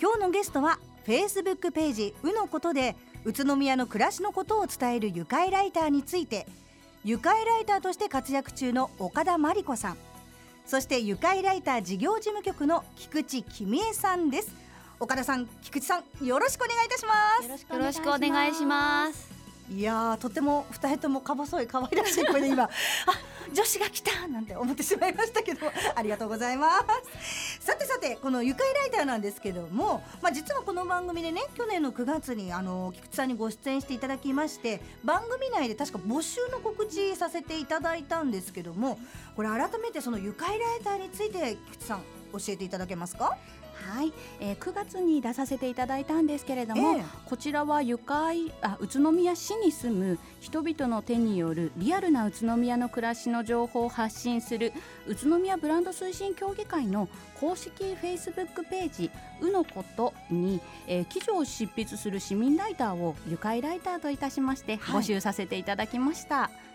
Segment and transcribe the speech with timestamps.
[0.00, 6.46] 今日のゲストはフェイスブックページ「うのこと」で宇都宮の暮らしのことを伝える愉快ライターについて
[7.04, 9.98] 愉快ライターとして活躍中の岡田真理子さん。
[10.66, 14.50] そして愉快ライター事業事務局の菊池君恵さんです。
[14.98, 17.44] 岡田さん菊池さんよろしくお願いいたします。
[17.44, 19.36] よろしくお願いします。
[19.70, 22.68] いやとても二人ともか細い可愛らしい声で今あ
[23.52, 39.00] 女子が来たなんて思ってしまいましたけどありがとうございますさてさてこの愉快ライターなんですけども、まあ、実はこの番組でね去年の9月にあの菊池さんにご出演していただきまして番組内で確か募集の告知させていただいたんですけども
[39.34, 42.02] これ改めてその愉快ライターについて菊池さん
[42.34, 43.36] 教えていただけますか？
[43.86, 54.72] はい、えー、9月に出させていただいたんですけれども、えー、こちらは愉快あ宇都宮市に住む人々の手によるリアルな宇都宮の暮らしの情報を発信する
[55.06, 57.08] 宇都宮ブランド推進協議会の
[57.40, 59.10] 公式フェイスブックページ
[59.40, 66.36] 「うのことに」えー、記事を執筆する市民ライターを愉快ライターといたしまして募集させていただきました。
[66.36, 66.66] はい。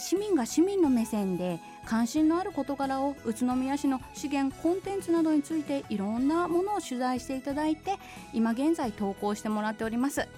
[0.00, 7.96] 市民が市民の目線で関心のある事柄を宇都宮市の資源コンテンツなどについていろんなものを取材していただいて
[8.32, 10.20] 今現在投稿してもらっております。
[10.20, 10.28] はい、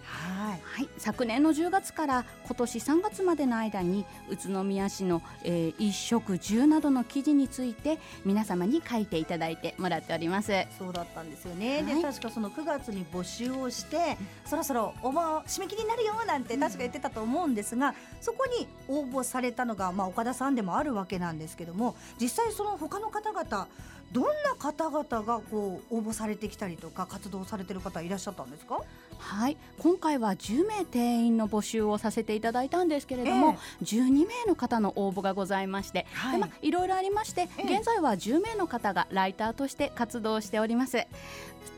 [0.62, 10.52] はい、昨年の10月から今年3月までの間に宇都宮市の、えー、一食住などの記事について皆様に書いていただいてもらっております。
[10.78, 23.68] そうだったんですよね、はい、で確かその9月に募集をしてそろそろ応募締め切りになるよなんて確か言ってたと思うんですが、うん、そこに応募されたのが、まあ、岡田さんでもあるわけなんんですけども実際その他の方々
[24.14, 28.80] どんな方々がこう応募されてきたりとか活動されてる方いらっしゃったんですか？
[29.18, 29.56] はい。
[29.78, 36.32] 今回は10名定員の募集をさせていただいたんですけれども、えー、12名の方の応募がございまして、はい。
[36.32, 41.04] でまあ、いろいろありまして、えー、現在は10名の方がライターとして活動しております。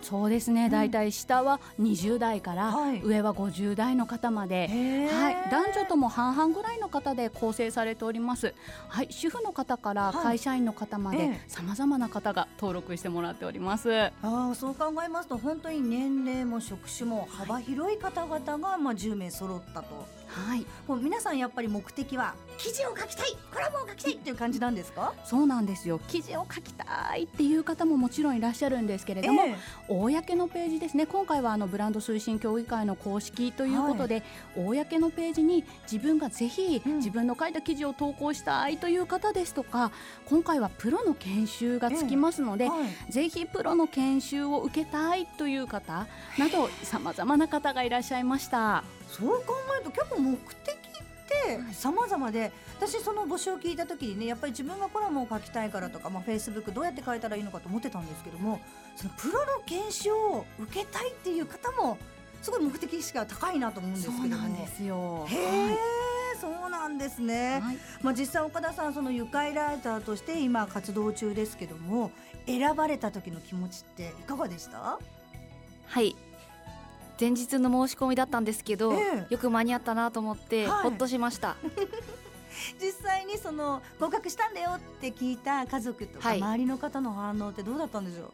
[0.02, 4.68] そうですね、大体下は20代から上は50代の方まで、
[5.10, 8.54] はい、男女とも半々ぐらいの方で構成されております。
[8.88, 13.92] はい、主婦の方から会社員の方まで、さまざまな方が登録してもらっております。
[13.92, 20.06] ああ、そう考えますと、本当に年齢も職種も幅広い方々がまあ10名揃ったと。
[20.28, 25.14] はい、もう皆さんやっぱり目的は記事を書きたいコラムを書きたいっていう感じなんですか？
[25.24, 25.98] そうなんですよ。
[26.08, 31.06] 記事を書きたいっていう方ももちろんいらっしゃるんですけれども、えー、公のページですね。
[31.06, 34.22] 今回はあのブランド推進協議会の公式ということで、
[34.56, 39.90] はい、公のページに自分がぜひ自分の書いた記事を投稿したいという方ですとか、うん、
[40.28, 46.06] 今回はプロの研修がつきますので、えーはい、ぜひプロの研修を受けたいという方
[46.38, 48.84] などさまざまな方がいらっしゃいました。
[49.08, 50.78] そう考えると結構目的っ
[51.28, 58.60] て様々で私その募集を聞いた時にねやっぱり自分がコラムを書きたいからとか、まあ、フェイスブックどうやって書いたらいいのかと思ってたんですけども
[58.96, 61.98] そのプロの研修を受けたいっていう方も
[62.42, 64.22] すごい目的意識が高いなと思うんですけども。
[64.22, 65.26] そうなんですよ。
[65.28, 65.78] へー、はい。
[66.38, 72.10] そうなんですね、はい、まあ、実際岡田さんその愉快ライターとして今活動中ですけども
[72.46, 74.98] 選ばれた時の気持ちっていかがでした？
[75.86, 76.14] はい
[77.18, 81.56] 前日の申し込みだったんですけど、えよく間に合ったなと思って、はい、ほっとしました。
[82.80, 88.32] 実際にその合格したんだよって聞いた家族とか周りの方の反応ってどうだったんでしょう、はい、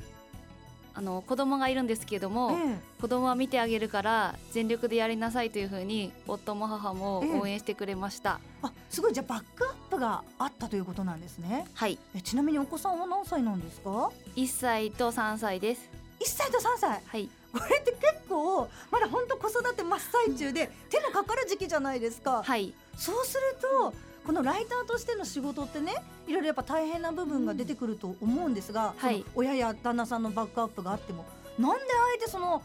[0.95, 9.13] あの子供がいるんですけども、え子供は見てあげるから全力でやりなさいというふうに夫も母も応援してくれました、え、あすごい。
[9.13, 11.67] じゃあバックアップがあったということなんですね。
[11.75, 11.99] はい。
[12.15, 17.03] えちなみにお子さんは何歳なんですか？1歳と3歳です1歳と3歳。
[17.07, 17.29] はい。
[17.53, 22.43] これって結構まだ本当子育て真っ最中で手のかかる時期じゃないですか。
[22.43, 22.73] はい。
[22.97, 23.93] そうすると
[24.27, 25.95] このライターとしての仕事ってね
[26.29, 31.25] いろいろやっぱ大変な部分が出てくると思うんですが、はい、親や旦那さんのバックアップがあっても
[31.59, 32.63] なんであえてその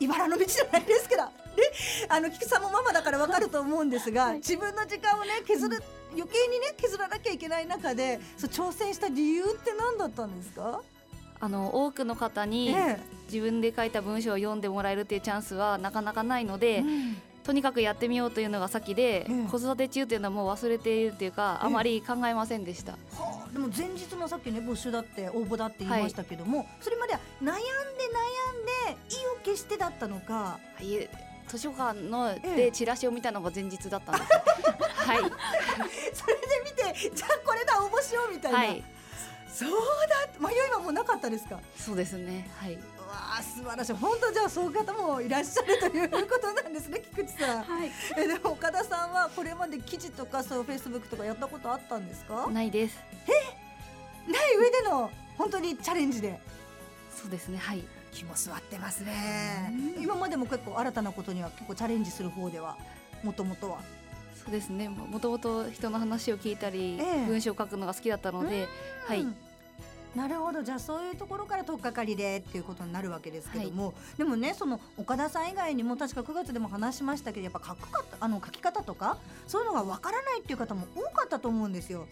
[0.00, 1.22] 茨の道じゃないですけど
[1.56, 1.72] で
[2.10, 5.82] あの菊さんもママだから分かると思うんですが、はい、自分の時間をね削る
[6.12, 10.82] 余計にね削らなきゃいけない中でそう挑戦した理由って何だったんですか？
[11.40, 12.74] あの多くの方に
[13.32, 22.98] 自分で書いた文章を読んでもらえるっていうチャンスはなかなかないので、うん、とにかくやってみようというのが先で、うん、子育て中っていうのはもう忘れているっていうか、あまり考えませんでした、は
[23.48, 30.34] あ、でも前日のさっきね募集だって応募だって言いましたけども、はい、それまでは悩んで悩んで意を決してだったのか？
[30.34, 31.08] はい
[31.48, 34.28] 図書館のでチラシを見たのが前日だったんです。
[35.08, 35.18] はい。
[36.12, 38.58] それで見て、じゃあこれだ応募しようみたいな。
[38.58, 38.84] はい
[39.58, 39.70] そう
[40.40, 41.60] だ迷いはもうなかったですか？
[41.76, 42.48] そうですね。
[42.56, 42.74] はい。
[42.74, 42.80] わ
[43.38, 43.92] あ素晴らしい。
[43.94, 52.48] 本当じゃあそういう方もいらっしゃるということなんですね菊池さん、はい、えでも岡田さんはこれまで記事とかそうフェイスブックとかやったことあったんですか？
[52.50, 52.98] ないです。
[53.26, 54.30] え？
[54.30, 56.38] ない上での本当にチャレンジで。
[57.14, 57.82] そうですねはい。
[58.12, 59.70] 気も座ってますね、
[60.00, 62.76] 今までも結構新たなことには結構チャレンジする方では
[63.22, 63.78] もともとは。
[64.34, 64.88] そうですね。
[64.88, 68.66] もともと人の話を聞いたり、ええ、文章を書くのが好きだったので、
[69.06, 69.26] はい、
[70.14, 70.62] なるほど。
[70.62, 82.06] じゃあそういうところから取っかかりでっていうことになるわけですけども、はい、でもねその岡田さん以外にも確か9月でも話しましたけどやっぱ書くかあの書き方とかそういうのがわからないっていう方も多かったと思うんですよ。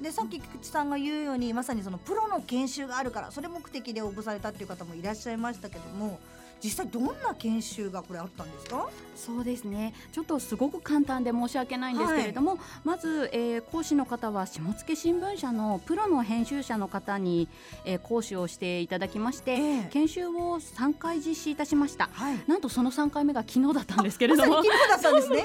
[0.00, 6.20] でさっき菊池さんが言うようにまさにそのプロの研修があるからそれ目的で応募されたっていう方もいらっしゃいましたけども
[6.64, 8.88] 実際どんな研修がこれあったんですか？
[9.14, 9.94] そうですね。
[10.12, 17.48] ちょっとすごく簡単で申し訳ないんですけれども、はい、まず、えー、講師の方は下野新聞社のプロの編集者の方に、
[17.84, 25.44] えー、講師をしていただきまして、えー、研修を3回実施いたしました、はい、なんとその3回目が昨日だったんですけれども、昨日だったんですね。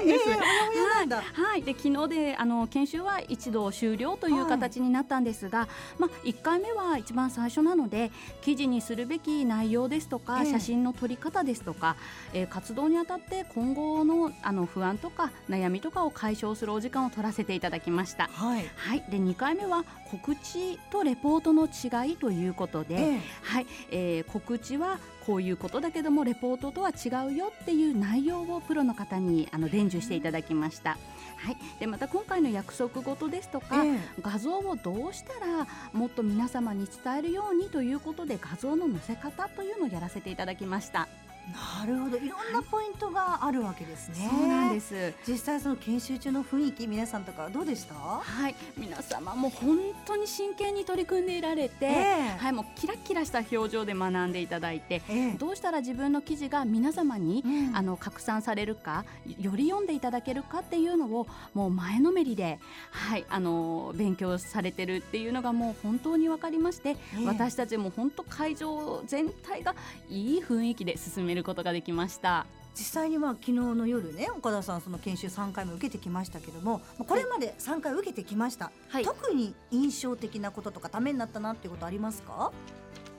[1.32, 5.68] はい、で昨日であの研修は一度終了という形になったんですが、はい、
[5.98, 8.10] まあ1回目は一番最初なので
[8.42, 11.96] 記事にするべき内容ですとか、写真の撮り方ですとか、
[12.32, 18.28] えー、活動にあたって今後のあの不安とか悩みとかを解消するお時間を取らせていただきました。
[18.32, 23.66] はい、はい、で2回目は告知とレポートの違いということで、えー、はい。
[23.90, 30.98] えー、告知はこういうことだけどもレポートとは違うよっていう内容をプロの方にあの伝授していただきました。
[31.36, 41.29] はい、でまた今回の約束事ですとか、えー、画像をどうしたらもっと皆様に伝えるようにということで画像の載せ方というのをやらせていただきました。
[41.52, 42.16] なるほど。
[42.16, 45.14] いろんなポイントがあるわけですね、そうなんです。
[45.26, 47.94] 実際その研修中の雰囲気皆さんとかどうでした？
[47.94, 48.54] はい。
[48.76, 52.52] 皆様も本当に真剣に取り組んでいられて、えー、はい。
[52.52, 59.04] もうキラキラした表情で学んでいただいて、えー、どうしたら自分の記事が皆様に、うん、あの拡散されるか
[59.38, 62.58] より読んでいただけるかっていうのをもう前のめりで
[62.90, 63.24] はい。
[63.28, 69.74] あの勉強されてるっていうのがもう本当に分かりまして、えー、私たちも本当会場全体が
[70.08, 72.46] いい雰囲気で進めるることができました。
[72.72, 82.52] 実際には昨日の夜ね岡田さんその研修3回も受けてきましたけどもこれまで3回受けてきました、はい、特に印象的なこととかためになったなっていうことありますか？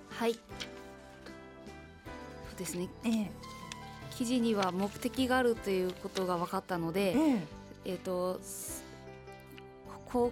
[0.10, 0.34] はい。
[0.34, 0.42] そう
[2.58, 3.32] ですね、ええ、
[4.12, 7.44] 記事には目的があるということが分かったので、ええ。
[7.86, 8.40] えーと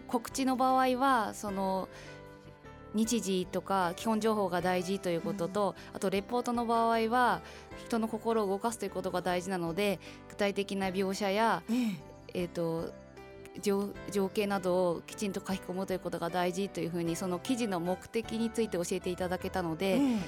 [0.08, 1.88] 告知の場合はその
[2.94, 7.42] 日時とか基本情報が大事ということと、うん、あとレポートの場合は
[7.86, 10.00] 人の心を動かすということが大事なので
[10.30, 11.96] 具体的な描写や、えー、
[12.34, 12.94] えーと
[13.62, 20.20] 情情景などをきちんと書き込むということが大事というふうにその記事の目的について教えていただけたので、えー、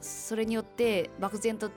[0.00, 1.70] それによって漠然と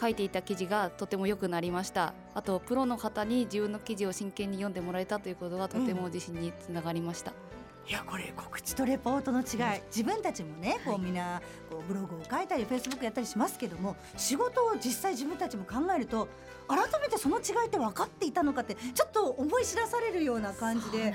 [0.00, 2.14] 書いていた記事がとても良くなりました。
[2.34, 7.32] あとプロの方に自分の記事を真剣に読んでもらえたということがとても自信につながりました。
[7.32, 7.49] うん
[7.90, 9.82] いやこれ告知とレポートの違い。
[9.88, 16.28] 自分たちもねこうみんなこうブログを書いたりフェイスブックやったりしますけども仕事を実際自分たちも考えると
[16.68, 21.12] 改めてその違いって分かっていたのかってちょっと思い知らされるような感じで。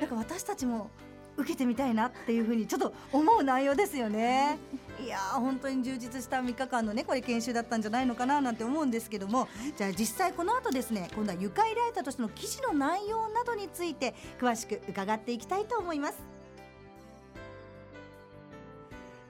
[0.00, 0.90] なんか私たちも
[1.38, 4.58] 受けてみたいなっていうふうにちょっと思う内容ですよね。
[5.02, 9.46] いや本当に充実した3日間のねこれ研修だったんじゃないのかななんて思うんですけども
[9.76, 16.18] じゃあ実際この後ですね今度は愉快ライターとしての記事の内容などについて詳しく伺っていきたいと思います。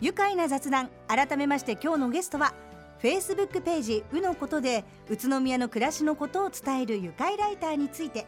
[0.01, 2.55] 愉快な雑談改めまして今日のゲストは
[3.01, 8.27] フェイスブックページ「うのこと」で宇都宮の暮らしのことを伝える愉快ライターについて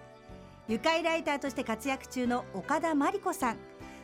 [0.69, 3.57] 愉快ライターとして活躍中の岡田真理子さん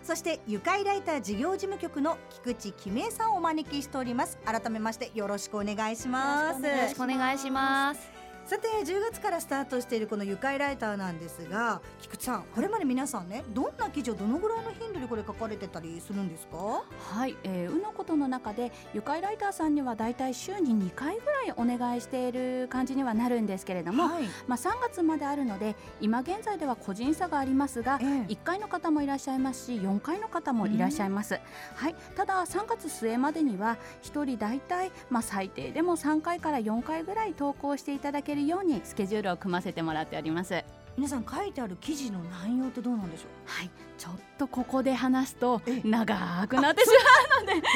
[0.06, 4.38] そして愉快ライター事業事務局の菊池紀明さんをお招きしております。
[4.44, 6.62] 改めましてよろしくお願いします。
[6.62, 8.15] よろしくお願いします。
[8.46, 16.84] さて10月からスタートしているこの愉快ライターなんですが菊池さんこれまで皆さんねどんな記事をどのぐらいの頻度でこれ書かれてたりするんですか？
[17.12, 31.40] はい、えー、うのことの中で愉快ライターさんにはだいたい週に2回ぐらいお願いしている感じにはなるんですけれども、はい、まあ3月まであるので今現在では個人差がありますが、えー、1回の方もいらっしゃいますし4回の方もいらっしゃいます、
[31.74, 31.96] はい。
[32.14, 40.62] ただ3月末までには1人だいたいまあ最低でも3回から4回ぐらい投稿していただけるようにスケジュールを組ませてもらっております。
[40.96, 43.28] 皆さん書いてある記事の内容ってどうなんでしょう？
[43.44, 43.70] はい。
[43.98, 46.88] ちょっとここで話すと長くなってし
[47.34, 47.66] まうので、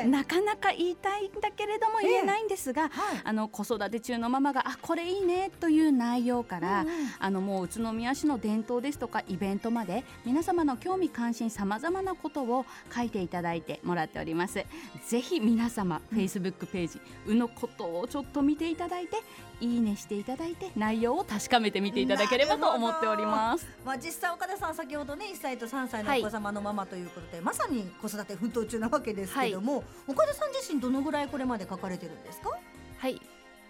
[0.00, 2.90] あのなかなか言いたいんだけれども言えないんですが、はい、
[3.22, 6.88] あの子育て中のママがあこれいいねという内容から、うん、
[7.18, 14.64] あのもう宇都宮市の伝統ですとかイベントまで皆様の興味関心さまざまなことを書いていただいてもらっております。
[15.06, 19.18] ぜひ皆様、フェイスブックページうのことをちょっと見ていただいて
[19.60, 20.70] いいねしていただいて。
[20.76, 23.66] 内容を確かめてみていただければなと思っております。
[23.84, 32.50] まあ実際岡田さん先ほどね1歳と3歳のお子様のママということで、はい、まさに子育て奮闘中なわけですけども、はい、岡田さん自身どのぐらいこれまで書かれてるんですか？
[32.98, 33.20] はい。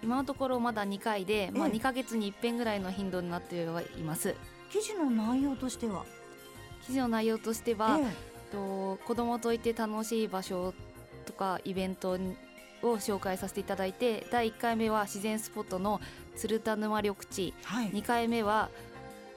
[0.03, 4.35] 今のところまだ2回で、まあ、2か月に1遍ぐらいの頻度になってはいます。
[4.71, 6.05] 記事の内容としては？
[6.87, 8.53] 記事の内容としては、ええ。
[8.53, 10.73] と子供といて楽しい場所
[11.27, 12.17] とかイベント
[12.83, 16.01] を紹介させていただいて第1回目は自然スポットの
[16.37, 18.71] 鶴田沼緑地、はい、2回目は、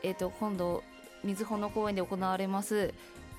[0.03, 0.83] えーと、今度
[1.23, 2.93] 瑞穂の公園で行われます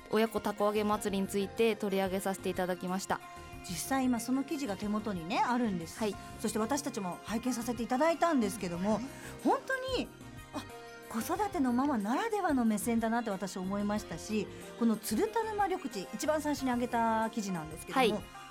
[0.09, 3.19] 親子たこ揚げ祭りについて取り上げさせていただきました。
[3.67, 9.03] 実際今その記事が手元にねあるんです、はい、そして私たちも拝見させていただいたんですけども、はい、
[9.43, 10.07] 本当に
[10.53, 10.61] あ
[11.09, 14.47] 子育てのママならではの目線だなって私思いましたし
[14.79, 18.42] この鶴田沼緑地一番最初に挙げた記事なんですけども、はい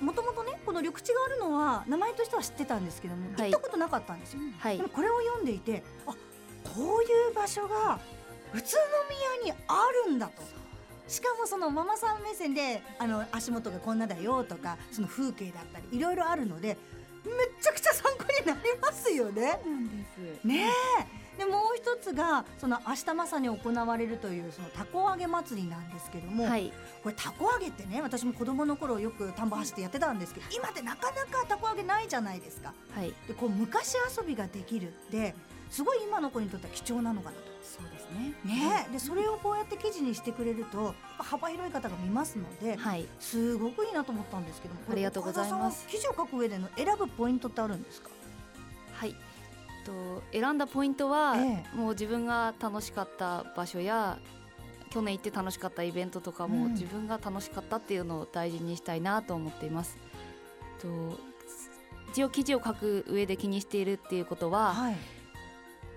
[0.00, 6.12] もともとねこの緑地があるのは名前としては知ってたんですけども、はい、行ったことなかったんですよ、はい、でもこれを読んでいてあ
[6.74, 8.00] こういう場所が
[8.54, 8.66] 宇都
[9.44, 10.58] 宮にあるんだと。
[11.06, 16.76] しかもそのママさん目線であの足元がこんなだよとかその風景だったりいろいろあるので
[17.24, 17.32] め
[17.62, 19.58] ちゃくちゃ参考になりますよね。
[20.44, 20.68] ね
[21.38, 32.74] でもう一つがその明日まさに行われるというそのたこ揚げ祭りなんですけども、はい、これたこ揚げってね私も子供の頃よく田んぼ走ってやってたんですけど今ってなかなかたこ揚げないじゃないですか。
[32.94, 35.34] はい、でこう昔遊びができるって
[35.70, 37.42] すごい今の子にとっては貴重なのかなと。
[37.62, 38.34] そうですね。
[38.44, 45.86] ね、でそれをこうやって記事にしてくれると幅広い方が見ますので、はい、すごくいいなと思ったんですけども、ありがとうございます。
[45.86, 48.08] 記事を書く上での選ぶポイントってあるんですか？
[48.94, 49.14] はい。
[49.88, 54.18] と選んだポイントは、ええ、もう自分が楽しかった場所や
[54.90, 59.96] 去年行って楽しかったイベントとかも、うん、自分が楽しかったっていうのを大事にしたいなと思っています。
[60.80, 61.18] と
[62.10, 64.96] 一応記事を書く上で気にしているっていうことは、はい、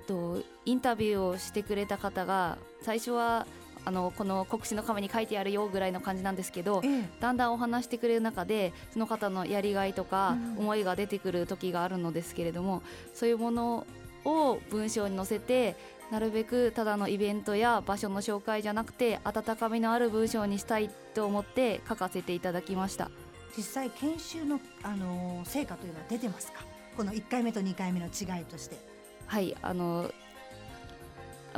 [0.08, 3.48] とインタビューをしてくれた方が最初は
[3.86, 12.82] あのこの国試の紙に書いてあるよぐらいの感じなんですけど、ええ、だんだんお話してくれる中でその方のやりがいとか思いが出てくる時があるのですけれども、うん、
[13.14, 13.88] そういうもの
[14.26, 15.76] を文章に載せて
[16.12, 23.10] なるべくただのイベントや場所の紹介じゃなくて温かみのある文章にしたいと思って書かせていただきました。
[23.58, 26.64] 実際研修の、あの成果というのは出てますか？
[26.96, 28.78] この1回目と2回目の違いとして。
[29.26, 30.12] はいあの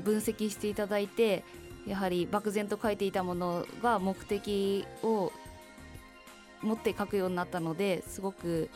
[0.04, 1.44] 分析していただいて
[1.88, 5.32] やはり漠然と書いていたものが目的を
[6.62, 8.70] 持って書くようになったのですごく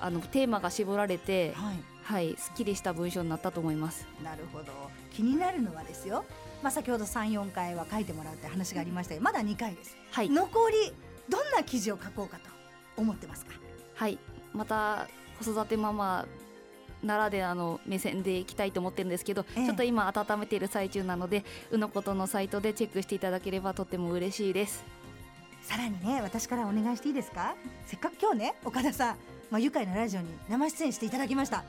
[0.00, 4.06] あのテーマが絞られて、はい、はい、すっきりした文章になったと思います。
[4.24, 4.72] なるほど。
[5.12, 6.24] 気になるのはですよ、
[6.62, 10.94] まあ、先ほど3、4回は書いてもらうって話がありましたがまだ2回です、はい、残り
[11.28, 12.44] どんな記事を書こうかと
[12.96, 13.52] 思ってますか？
[13.94, 14.18] はい。
[14.54, 15.06] また
[15.38, 16.26] 子育てママ
[17.02, 24.84] ならではの目線でいきたいと思ってるんですけど、ええ、ちょっと今温めている最中なのでうのことのサイトでチェックしていただければとても嬉しいです。
[25.62, 27.54] さらにね私からお願いしていいですか？
[27.86, 29.16] せっかく今日ね岡田さん、
[29.50, 31.64] まあ、愉快なラジオに生出演していただきました。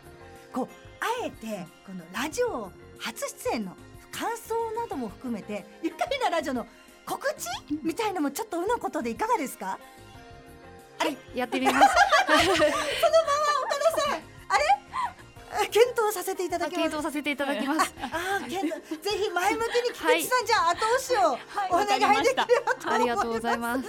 [0.53, 0.67] こう
[0.99, 3.75] あえてこのラジオ初出演の
[4.11, 6.65] 感想なども含めて愉快なラジオの
[7.05, 7.47] 告知
[7.83, 9.79] みたいのもちょっとうのことでいかがですか？
[10.99, 11.77] あれやってみます。
[12.27, 12.59] そのまま
[15.67, 16.79] 検討させていただきます。
[16.79, 17.93] 検討させていただきます。
[18.01, 18.73] ああ検討。
[19.01, 21.37] ぜひ前向きに菊池さん、はい、じゃあ後押しを
[21.71, 23.83] お願いできればとありがとうございます。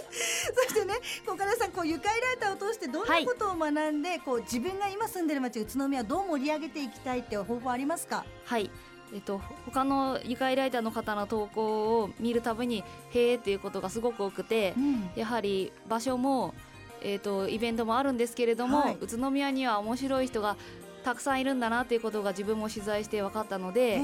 [0.69, 0.95] そしてね
[1.27, 8.25] 岡田さんこう愉快ライターを通してどんなことを学んで、はい、こう自分が今住んでる町宇都宮をどう盛り上げていきたいっていう方法ありますか？
[8.45, 8.71] はい。
[9.15, 16.55] えっと、他の愉快ライターの方の投稿を見るたびにへえっていうことがすごく多くて、うん、やはり場所も、
[17.03, 20.57] えっと、イベントもあるんですけれども、はい、宇都宮には面白い人が
[21.03, 24.01] たくさんいるんだなということが自分も取材して分かったので、え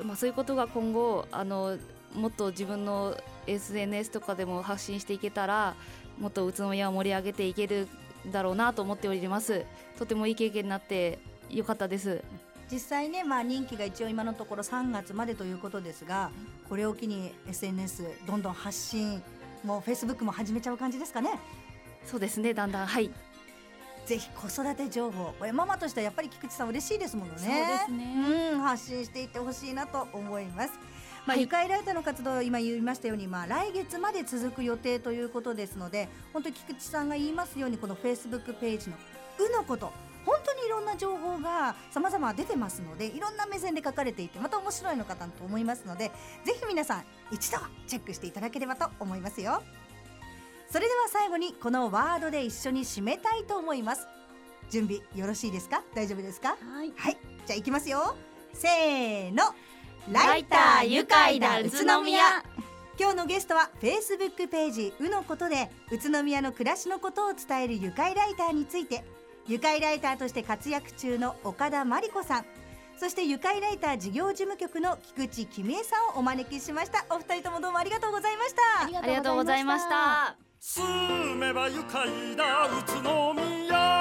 [0.00, 1.78] え、まあ、そういうことが今後あの
[2.14, 5.74] もっと自分の SNS とかでも発信していけたら
[6.18, 7.88] もっと宇都宮を盛り上げていける
[8.30, 9.64] だろうなと思っております。
[9.98, 11.18] とてもいい経験になって
[11.48, 12.22] よかったです。
[12.70, 16.30] 実際ね、まあ、任期が一応今のところ3月までということですが
[16.68, 19.20] これを機に SNS どんどん発信
[19.64, 21.30] もうフェイスブックも始めちゃう感じですかね。
[22.04, 22.86] そうですねだんだん。
[22.86, 23.10] はい
[24.06, 27.38] ぜひ子育て情報これママとしてはやっぱり菊池さん嬉しいですものね。
[27.38, 27.54] そうで
[27.84, 30.72] すね、うん、発信していってほしいなと思います。
[31.26, 38.96] まあ、愉快ライターの活動今言いましたように、まあ、来月まで続く予定ということですので本当に菊池さんが言いますようにこのフェイスブックページの
[39.38, 39.92] 「う」のこと
[40.24, 46.10] 本当にいろんな情報がさまざま出てますのでいろんな目線で書かれていてまた面白いのかなと思いますので
[46.44, 49.62] ぜひ皆さん一度チェックしていただければと思いますよ。
[50.70, 54.06] それでは最後にこのワードで一緒に締めたいと思います。
[54.70, 55.82] 準備よろしいですか？
[55.94, 56.50] 大丈夫ですか？
[56.50, 58.16] はい、はい、じゃあいきますよ。
[58.52, 59.54] せーの。
[60.12, 61.60] ライター愉快だ。
[61.60, 62.44] 宇都宮。
[62.98, 69.04] 今日のゲストはフェイスブックページ「うのこと」で宇都宮の暮らしのことを伝える愉快ライターについて
[69.48, 72.44] 愉快ライターとして活躍中の岡田真理子さん。
[72.98, 77.06] そして愉快ライター事業事務局の菊池君恵さんをお招きしました。
[77.10, 78.84] お二人ともどうもありがとうございました。
[78.84, 80.84] ありがとうございました住
[81.36, 83.99] めば愉快な宇都宮。